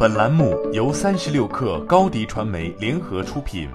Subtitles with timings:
[0.00, 3.68] 本栏目由三十六氪高低传媒联合出品。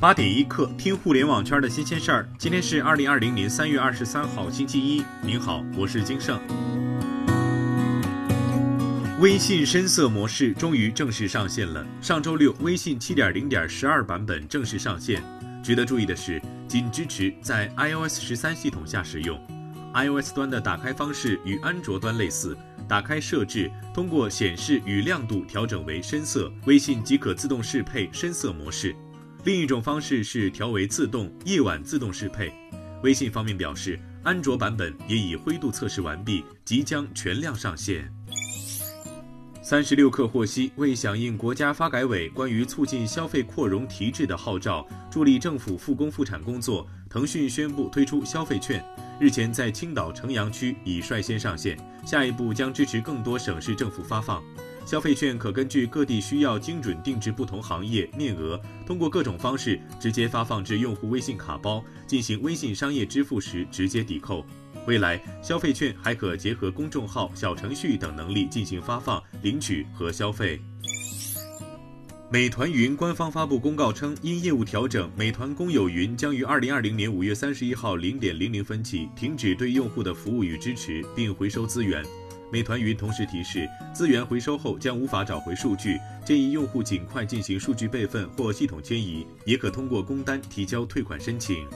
[0.00, 2.28] 八点一刻，听互联网圈的新鲜事儿。
[2.40, 5.04] 今天是二零二零年三月二十三号，星期一。
[5.22, 6.40] 您好，我是金盛。
[9.20, 11.86] 微信深色模式终于正式上线了。
[12.02, 15.22] 上周六，微信七点零点十二版本正式上线。
[15.62, 19.40] 值得注意的是，仅支持在 iOS 十三系统下使用。
[19.94, 22.56] iOS 端的打开方式与安卓端类似，
[22.88, 28.94] 打开设置，通过显示与亮度调整为深色，微信即可自动适配深色模式。
[29.44, 32.52] 另一种方式是调为自动夜晚自动适配。
[33.02, 38.12] 微信方面表示，安卓版本也已灰度测试完毕，即将全量上线。
[39.62, 48.84] 三十六氪获悉，为响应国家发改委关于促进消费扩容提质的号召，助力政府复工复产工作，腾讯宣布推出消费券。
[49.20, 54.42] 日前在青岛城阳区已率先上线，下一步将支持更多省市政府发放。
[54.86, 64.42] 消费券可根据各地需要精准定制不同行业面额，通过各种方式直接发放至用户微信卡包，进行微信商业支付时直接抵扣。
[64.86, 70.58] 未来，消费券还可结合公众号、小程序等能力进行发放、领取和消费。
[72.32, 82.04] 美团云官方发布公告称，因业务调整，美团公有云将于二零二零年五月三十一号零点零零分起停止对用户的服务与支持，并回收资源。
[82.52, 91.66] 美团云同时提示，资源回收后将无法找回数据，建议用户尽快进行数据备份或系统迁移，也可通过工单提交退款申请。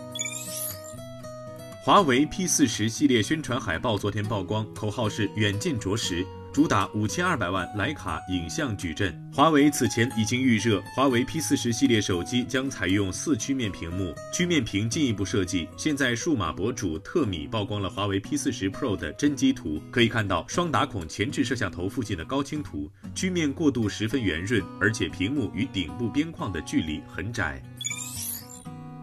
[1.83, 6.25] 华为 P 四十系列宣传海报昨天曝光，口号是“远见着实”，
[6.55, 9.13] 主打五千二百万徕卡影像矩阵。
[9.35, 15.69] 华为此前已经预热，华为 P 四十系列手机将采用四曲面屏幕，曲面屏进一步设计。
[15.77, 27.61] 现在数码博主特米曝光了华为 P 四十 Pro 的真机图，可以看到双打孔前置摄像头附近的高清图，曲面过渡十分圆润，而且屏幕与顶部边框的距离很窄。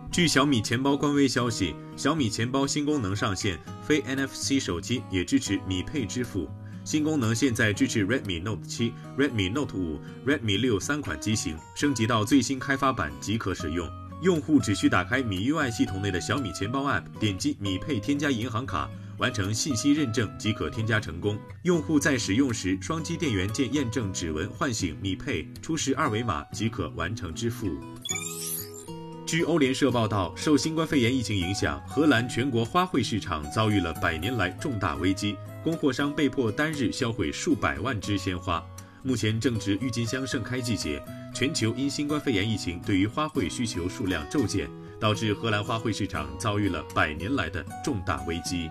[0.10, 6.50] 据小米钱包官微消息，小米钱包新功能上线，非 NFC 手机也支持米配支付。
[6.84, 13.88] 新功能现在支持 Redmi Note 7、Redmi Note 5、Redmi 6三款机型，升级到最新开发版即可使用。
[14.22, 21.38] 用户只需打开米 UI 系统内的小米钱包 App，点击米配添加银行卡，完成信息认证即可添加成功。
[21.64, 27.80] 用户在使用时，双击电源键验证指纹唤醒米配，出示二维码即可完成支付。
[29.32, 38.62] 据欧联社报道，受新冠肺炎疫情影响，荷兰全国花卉市场遭遇了百年来重大危机，供货商被迫单日销毁数百万支鲜花。
[39.04, 41.02] 目前正值郁金香盛开季节，
[41.34, 44.70] 全球因新冠肺炎疫情对于花卉需求数量骤减，
[45.00, 48.70] 导致荷兰花卉市场遭遇了百年来的重大危机。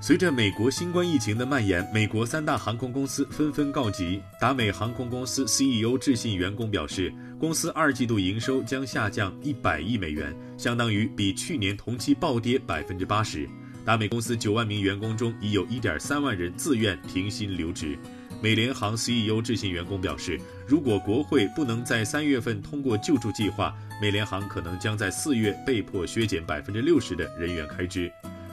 [0.00, 4.22] 随着美国新冠疫情的蔓延，美国三大航空公司纷纷告急。
[4.40, 13.46] 达美航空公司 CEO 致信员工表示，公司二季度营收将下降一百亿美元，相当于比去年同期暴跌百分之八十。
[13.84, 17.96] 达美公司九万名员工中，已有一点三万人自愿停薪留职。
[18.40, 28.10] 美联航 CEO 致信员工表示，如果国会不能在三月份通过救助计划，美联航可能将在四月被迫削减百分之六十的人员开支。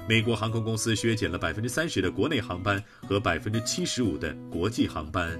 [0.10, 5.40] 美国航空公司削减了百分之三十的国内航班和百分之七十五的国际航班。